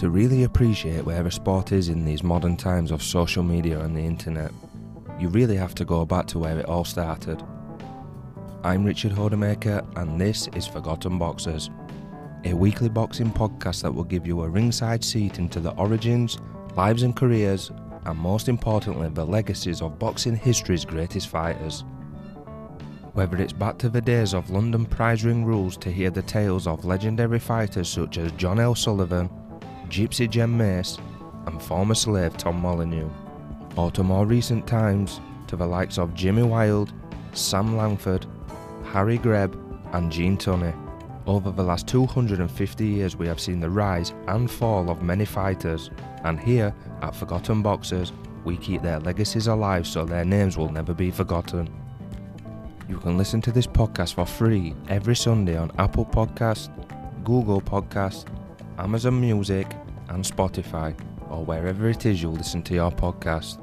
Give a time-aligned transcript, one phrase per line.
[0.00, 3.94] To really appreciate where a sport is in these modern times of social media and
[3.94, 4.50] the internet,
[5.18, 7.44] you really have to go back to where it all started.
[8.64, 11.68] I'm Richard Hodemaker, and this is Forgotten Boxers,
[12.46, 16.38] a weekly boxing podcast that will give you a ringside seat into the origins,
[16.76, 17.70] lives, and careers,
[18.06, 21.84] and most importantly, the legacies of boxing history's greatest fighters.
[23.12, 26.66] Whether it's back to the days of London prize ring rules to hear the tales
[26.66, 28.74] of legendary fighters such as John L.
[28.74, 29.28] Sullivan,
[29.90, 30.98] Gypsy Jem Mace,
[31.46, 33.10] and former slave Tom Molyneux,
[33.76, 36.92] or to more recent times to the likes of Jimmy Wilde,
[37.32, 38.24] Sam Langford,
[38.84, 39.58] Harry Greb,
[39.92, 40.74] and Gene Tunney.
[41.26, 45.90] Over the last 250 years, we have seen the rise and fall of many fighters,
[46.22, 46.72] and here
[47.02, 48.12] at Forgotten Boxers,
[48.44, 51.68] we keep their legacies alive so their names will never be forgotten.
[52.88, 56.70] You can listen to this podcast for free every Sunday on Apple Podcast,
[57.24, 58.26] Google Podcast,
[58.78, 59.66] Amazon Music,
[60.10, 60.94] and Spotify,
[61.30, 63.58] or wherever it is you listen to your podcast.